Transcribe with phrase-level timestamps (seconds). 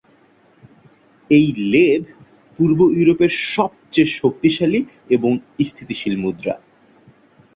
[1.29, 2.01] এই লেভ
[2.59, 4.79] পূর্ব ইউরোপের সবচেয়ে শক্তিশালী
[5.09, 5.31] এবং
[5.65, 6.55] স্থিতিশীল মুদ্রা।